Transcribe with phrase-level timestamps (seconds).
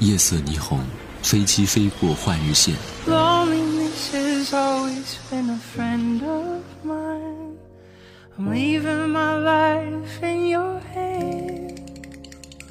[0.00, 0.78] 夜色霓虹，
[1.22, 2.74] 飞机飞过换日线。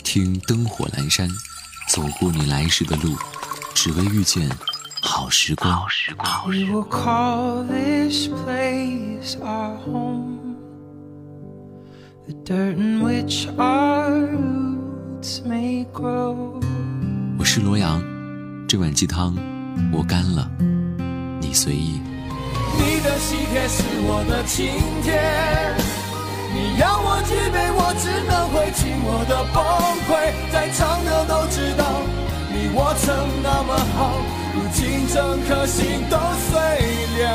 [0.04, 1.30] 听灯火阑珊，
[1.90, 3.14] 走过你来时的路，
[3.74, 4.50] 只为遇见
[5.02, 5.82] 好时光。
[5.82, 5.88] 我
[17.58, 18.00] 是罗阳，
[18.68, 19.36] 这碗鸡汤
[19.92, 20.48] 我干了，
[21.42, 22.00] 你随意。
[22.78, 24.68] 你的喜帖是我的请
[25.02, 25.18] 帖。
[26.54, 29.58] 你要我举杯，我只能会尽我的崩
[30.06, 30.32] 溃。
[30.54, 32.06] 在场的都知道，
[32.54, 34.22] 你我曾那么好，
[34.54, 36.16] 如今整颗心都
[36.52, 36.54] 碎
[37.24, 37.26] 了。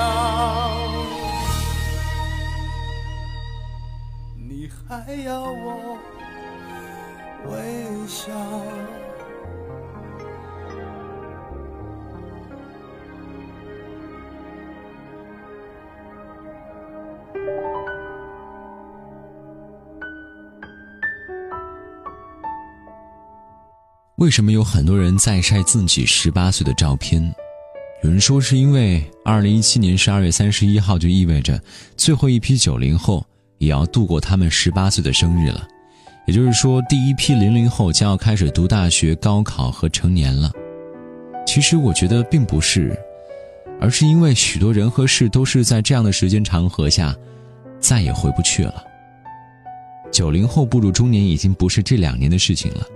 [4.36, 5.98] 你还要我
[7.50, 8.30] 微笑？
[24.22, 27.20] 为什么有很多人在晒自己十八岁的照片？
[28.04, 31.60] 有人说是因为二零一七年十二月三十一号就意味着
[31.96, 33.26] 最后一批九零后
[33.58, 35.66] 也要度过他们十八岁的生日了，
[36.28, 40.52] 也就是说，第一批零零后将要开始读大学、高考和成年了。
[41.44, 42.96] 其实我觉得并不是，
[43.80, 47.12] 而是因为许多人和事都是在这样的时间长河下
[47.80, 48.84] 再也回不去了。
[50.12, 52.86] 九零后步入中年已经不是这两年的事情了。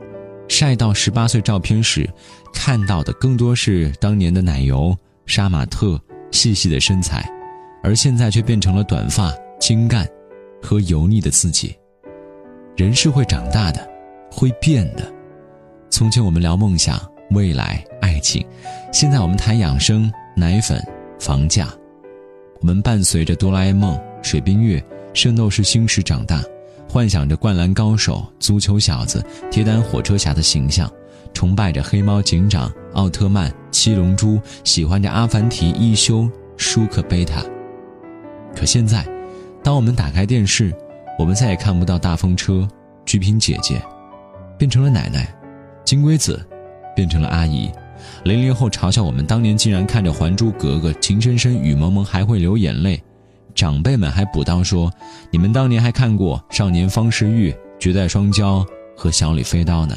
[0.48, 2.08] 晒到十八岁照片时，
[2.52, 7.28] 看到的更多是当年的奶油、杀马特、细细的身材，
[7.82, 10.08] 而现在却变成了短发、精干
[10.62, 11.76] 和油腻的自己。
[12.76, 13.88] 人是会长大的，
[14.30, 15.12] 会变的。
[15.90, 18.46] 从前我们聊梦想、未来、爱情，
[18.92, 20.80] 现在我们谈养生、奶粉、
[21.18, 21.68] 房价。
[22.60, 26.42] 我们伴随着哆啦 A 梦、水冰月、圣斗士星矢长大。
[26.88, 30.90] 幻想着灌篮高手、足球小子、铁胆火车侠的形象，
[31.34, 37.42] 崇拜着黑猫警长、奥特曼、七龙珠，喜欢着阿凡提、一休、舒克贝塔。
[38.54, 39.06] 可现在，
[39.62, 40.72] 当我们打开电视，
[41.18, 42.66] 我们再也看不到大风车、
[43.04, 43.82] 鞠萍姐姐，
[44.56, 45.26] 变成了奶奶；
[45.84, 46.42] 金龟子，
[46.94, 47.70] 变成了阿姨。
[48.24, 53.02] 零零后嘲笑我们当年竟然看着《还珠格格》，情深深雨蒙蒙还会流眼泪。
[53.56, 54.92] 长辈们还补刀说
[55.32, 58.62] ：“你们当年还看过《少年方世玉》《绝代双骄》
[58.94, 59.96] 和《小李飞刀》呢。”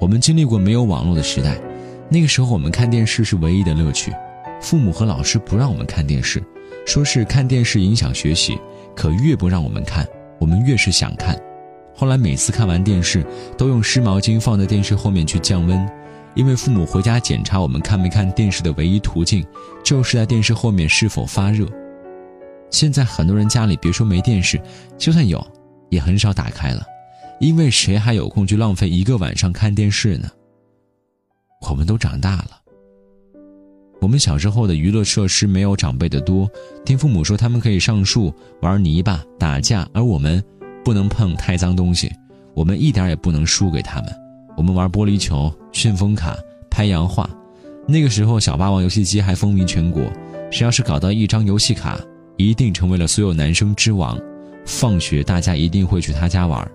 [0.00, 1.60] 我们经历过没有网络的时代，
[2.08, 4.10] 那个时候我们看电视是唯一的乐趣。
[4.58, 6.42] 父母和老师不让我们看电视，
[6.86, 8.58] 说是看电视影响学习。
[8.96, 10.06] 可越不让我们看，
[10.40, 11.38] 我们越是想看。
[11.94, 13.22] 后来每次看完电视，
[13.58, 15.86] 都用湿毛巾放在电视后面去降温，
[16.34, 19.44] 因为父母回家检查我们看没看电视的唯一途径，
[19.84, 21.66] 就是在电视后面是否发热。
[22.74, 24.60] 现在很多人家里别说没电视，
[24.98, 25.40] 就算有，
[25.90, 26.84] 也很少打开了，
[27.38, 30.28] 因为谁还有空去浪费一个晚上看电视呢？
[31.70, 32.60] 我们都长大了，
[34.00, 36.50] 我们小时候的娱乐设施没有长辈的多，
[36.84, 40.42] 听父母说他们可以上树玩泥巴打架，而我们
[40.84, 42.10] 不能碰太脏东西，
[42.54, 44.12] 我们一点也不能输给他们。
[44.56, 46.36] 我们玩玻璃球、旋风卡、
[46.68, 47.30] 拍洋画，
[47.86, 50.02] 那个时候小霸王游戏机还风靡全国，
[50.50, 52.00] 谁要是搞到一张游戏卡。
[52.36, 54.18] 一定成为了所有男生之王，
[54.64, 56.68] 放学大家一定会去他家玩。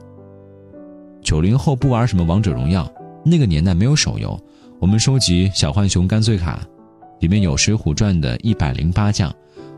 [1.22, 2.90] 九零后不玩什么王者荣耀，
[3.26, 4.40] 那个年代没有手游，
[4.80, 6.62] 我们收集小浣熊干脆卡，
[7.20, 9.34] 里面有《水浒传》的一百零八将，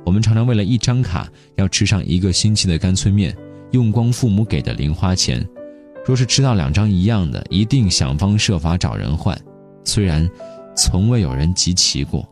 [0.06, 3.36] 我们常常为了一张卡要吃上一个星期的干脆面，
[3.72, 5.44] 用光父母给的零花钱。
[6.06, 9.36] 若是吃到两张一样的，一定想方设法找人换，
[9.84, 10.30] 虽然
[10.76, 12.28] 从未有人集齐过。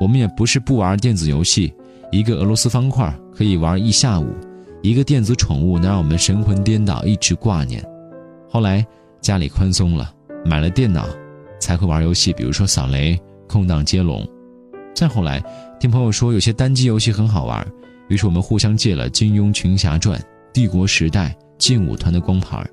[0.00, 1.72] 我们也不是不玩电子游戏。
[2.10, 4.34] 一个俄罗斯方块可以玩一下午，
[4.82, 7.84] 一个电子宠物能让我们神魂颠倒，一直挂念。
[8.48, 8.84] 后来
[9.20, 10.12] 家里宽松了，
[10.44, 11.06] 买了电脑，
[11.60, 14.28] 才会玩游戏，比如说扫雷、空档接龙。
[14.92, 15.40] 再后来，
[15.78, 17.64] 听朋友说有些单机游戏很好玩，
[18.08, 20.18] 于是我们互相借了《金庸群侠传》
[20.52, 22.68] 《帝国时代》《劲舞团》的光盘。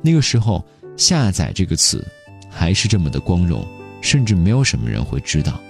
[0.00, 0.64] 那个时候，
[0.96, 2.02] 下载这个词
[2.48, 3.62] 还是这么的光荣，
[4.00, 5.60] 甚至没有什么人会知道。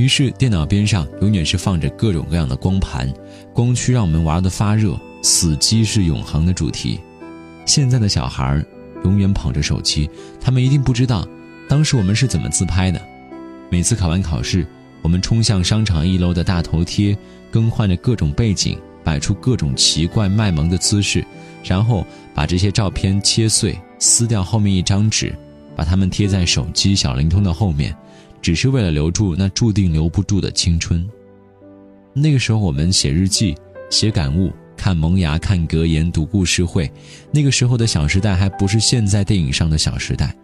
[0.00, 3.12] 于是，电脑边上永远是放着各种各样的光盘，
[3.52, 4.98] 光驱让我们玩得发热。
[5.22, 6.98] 死机是永恒的主题。
[7.66, 8.64] 现在的小孩
[9.04, 10.08] 永远捧着手机，
[10.40, 11.28] 他们一定不知道，
[11.68, 12.98] 当时我们是怎么自拍的。
[13.68, 14.66] 每次考完考试，
[15.02, 17.14] 我们冲向商场一楼的大头贴，
[17.50, 21.22] 更换着各种背景，摆出各种奇怪卖萌的姿势，
[21.62, 25.36] 然后把这些照片切碎，撕掉后面一张纸，
[25.76, 27.94] 把它们贴在手机小灵通的后面，
[28.40, 31.08] 只是为了留住那注定留不住的青春。
[32.12, 33.54] 那个时候，我们写日记、
[33.88, 36.90] 写感悟、看萌芽、看格言、读故事会。
[37.32, 40.34] 那个时候的小时代还不是现在电影上的小时代。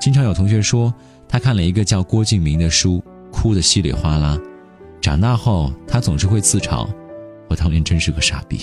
[0.00, 0.92] 经常有同学说，
[1.28, 4.36] 他看了一个叫郭敬明的书，哭得稀里哗啦。
[5.00, 6.88] 长大后，他总是会自嘲
[7.48, 8.58] ：“我当年真是个傻逼。”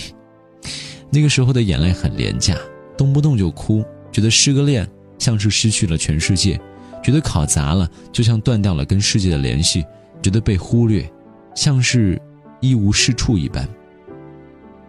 [1.10, 2.56] 那个时候的眼泪很廉价，
[2.96, 4.86] 动不动就哭，觉得失个恋
[5.18, 6.60] 像是失去了全世界，
[7.02, 9.84] 觉得考砸了就像断掉了跟世界的联系，
[10.22, 11.10] 觉得被忽略，
[11.54, 12.20] 像是。
[12.62, 13.66] 一无是处一般，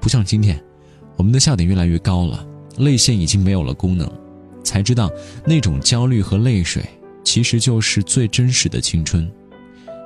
[0.02, 0.62] 不像今天，
[1.16, 2.46] 我们的笑点越来越高了，
[2.80, 4.12] 泪腺已经没有了功能，
[4.62, 5.10] 才知道
[5.46, 6.84] 那种焦虑和泪水，
[7.24, 9.26] 其实就是最真实的青春。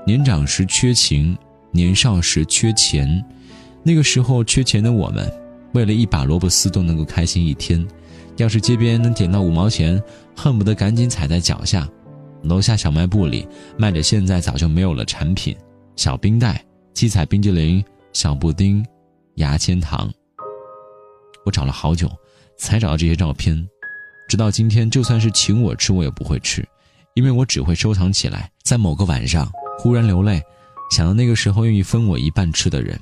[0.06, 1.36] 年长时缺情，
[1.72, 3.25] 年少时缺钱，
[3.81, 5.28] 那个时候缺钱的我们，
[5.74, 7.84] 为了一把萝卜丝都能够开心一天。
[8.38, 10.02] 要是街边能捡到五毛钱，
[10.36, 11.88] 恨不得赶紧踩在脚下。
[12.44, 13.48] 楼下小卖部里
[13.78, 15.56] 卖着现在早就没有了产品，
[15.96, 16.64] 小冰袋。
[16.94, 17.84] 七彩冰激凌、
[18.14, 18.82] 小布丁、
[19.36, 20.10] 牙签糖。
[21.44, 22.10] 我找了好久，
[22.58, 23.68] 才找到这些照片。
[24.30, 26.66] 直到今天，就算是请我吃，我也不会吃，
[27.14, 28.50] 因为我只会收藏起来。
[28.64, 30.42] 在某个晚上，忽然流泪，
[30.90, 32.98] 想到那个时候愿意分我一半吃的人。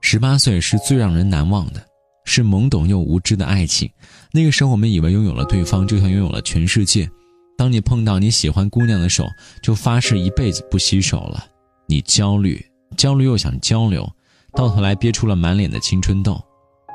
[0.00, 1.86] 十八岁是最让人难忘的，
[2.24, 3.90] 是懵懂又无知的爱情。
[4.34, 7.08] 那个时候，我们以为拥有了对方，就像拥有了全世界。
[7.56, 9.24] 当你碰到你喜欢姑娘的手，
[9.62, 11.46] 就发誓一辈子不洗手了。
[11.86, 12.60] 你焦虑。
[12.96, 14.08] 焦虑又想交流，
[14.52, 16.40] 到头来憋出了满脸的青春痘。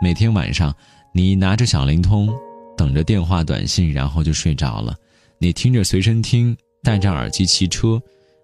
[0.01, 0.73] 每天晚上，
[1.13, 2.29] 你拿着小灵通，
[2.77, 4.95] 等着电话短信，然后就睡着了。
[5.39, 8.01] 你听着随身听，戴着耳机骑车。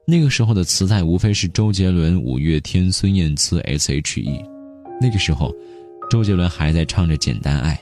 [0.07, 4.41] 那个时候的磁带无非是周杰伦、五月天、孙燕姿、S.H.E。
[5.01, 5.53] 那个时候，
[6.09, 7.73] 周杰伦还在唱着《简单爱》。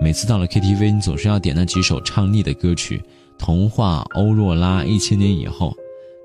[0.00, 2.98] 每次到了 KTV，你总是要点那几首唱腻的歌曲，
[3.38, 5.74] 《童话》、欧若拉、一千年以后。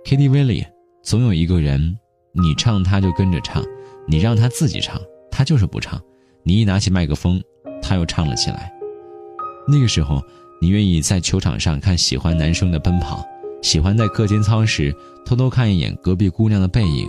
[0.05, 0.65] KTV 里
[1.01, 1.97] 总有一个人。
[2.35, 3.61] 你唱，他就跟着唱；
[4.07, 4.99] 你让他自己唱，
[5.29, 6.01] 他就是不唱。
[6.43, 7.41] 你一拿起麦克风，
[7.81, 8.71] 他又唱了起来。
[9.67, 10.19] 那个时候，
[10.59, 13.23] 你愿意在球场上看喜欢男生的奔跑，
[13.61, 14.91] 喜欢在课间操时
[15.25, 17.07] 偷偷看一眼隔壁姑娘的背影。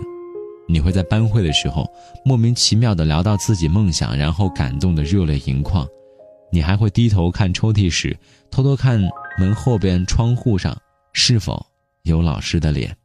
[0.67, 1.87] 你会在班会的时候
[2.23, 5.87] 莫名其妙地聊到自己梦想，然后感动得热泪盈眶。
[6.55, 8.17] 你还会低头看抽屉时，
[8.49, 8.97] 偷偷看
[9.37, 10.73] 门后边窗户上
[11.11, 11.61] 是否
[12.03, 12.95] 有老师的脸。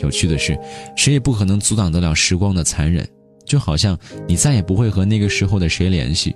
[0.00, 0.58] 有趣的是，
[0.96, 3.08] 谁也不可能阻挡得了时光的残忍，
[3.46, 3.96] 就好像
[4.26, 6.34] 你再也不会和那个时候的谁联系，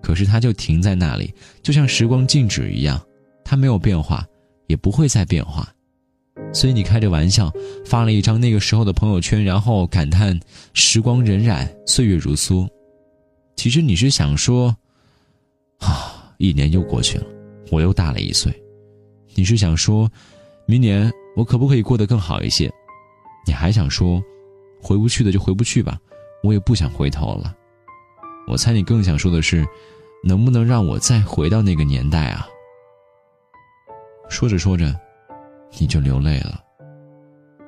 [0.00, 1.30] 可是它就停在那里，
[1.62, 2.98] 就像时光静止一样，
[3.44, 4.26] 它没有变化，
[4.66, 5.68] 也不会再变化。
[6.54, 7.52] 所以你开着玩笑
[7.84, 10.40] 发了一张那个时候的朋友圈，然后感叹
[10.72, 12.66] 时光荏苒，岁月如梭。
[13.56, 14.74] 其实你是想说，
[15.84, 17.26] 啊，一年又过去了，
[17.70, 18.52] 我又大了一岁。
[19.34, 20.10] 你是想说，
[20.66, 22.72] 明年我可不可以过得更好一些？
[23.46, 24.22] 你还想说，
[24.80, 25.98] 回不去的就回不去吧，
[26.42, 27.54] 我也不想回头了。
[28.46, 29.66] 我猜你更想说的是，
[30.22, 32.46] 能不能让我再回到那个年代啊？
[34.30, 34.94] 说着说着，
[35.78, 36.62] 你就流泪了。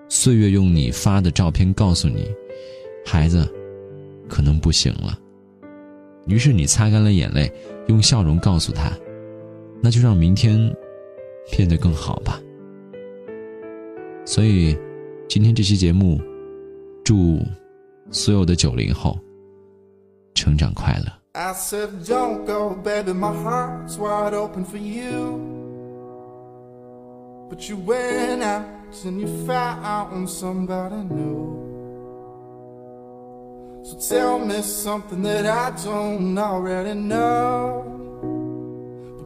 [0.09, 2.31] 岁月用你发的照片告诉你，
[3.05, 3.47] 孩子，
[4.29, 5.19] 可能不行了。
[6.27, 7.51] 于是你擦干了眼泪，
[7.89, 8.91] 用笑容告诉他，
[9.83, 10.59] 那就让明天
[11.51, 12.41] 变得更好吧。
[14.25, 14.77] 所以。
[15.29, 16.21] 今天这期节目，
[17.05, 17.41] 祝
[18.13, 19.19] 所有的九零后
[20.35, 21.13] 成长快乐。
[27.51, 28.65] But you went out
[29.05, 31.66] and you found somebody new.
[33.87, 37.85] So tell me something that I don't already know.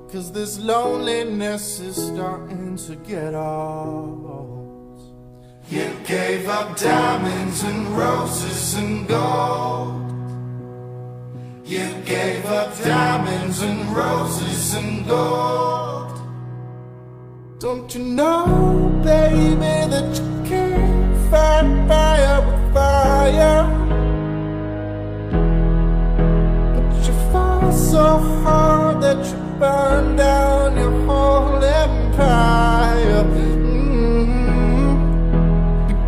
[0.05, 5.01] Because this loneliness is starting to get old.
[5.71, 10.11] You gave up diamonds and roses and gold.
[11.65, 16.21] You gave up diamonds and roses and gold.
[17.59, 23.80] Don't you know, baby, that you can't fight fire with fire?
[29.61, 33.25] Burn down your whole empire.
[33.25, 34.31] mmm.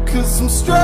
[0.04, 0.82] Because I'm strong,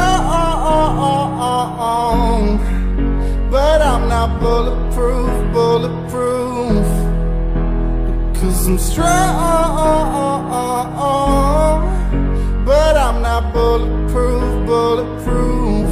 [3.51, 6.87] but I'm not bulletproof, bulletproof.
[8.39, 9.09] Cause I'm strong,
[12.67, 15.91] but I'm not bulletproof, bulletproof.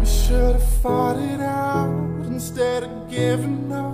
[0.00, 3.93] We should have fought it out instead of giving up,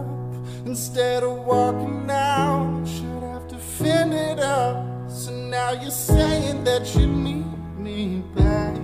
[0.70, 5.10] Instead of walking out, should have to fin it up.
[5.10, 7.44] So now you're saying that you need
[7.76, 8.76] me back,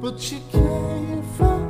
[0.00, 1.60] but you gave up.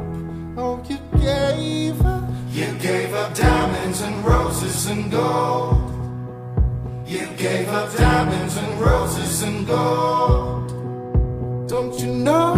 [0.56, 2.24] Oh, you gave up.
[2.50, 5.92] You gave up diamonds and roses and gold.
[7.06, 11.68] You gave up diamonds and roses and gold.
[11.68, 12.57] Don't you know?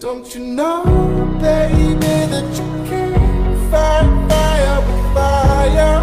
[0.00, 0.82] Don't you know,
[1.42, 5.99] baby, that you can't fight fire with fire?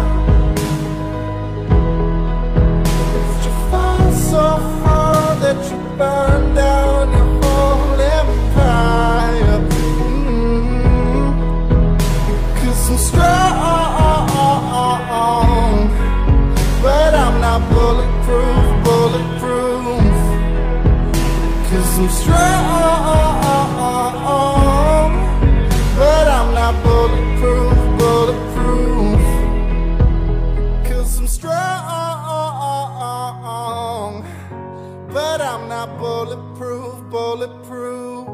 [35.78, 38.26] Not bulletproof, bulletproof.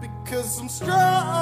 [0.00, 1.39] Because I'm strong,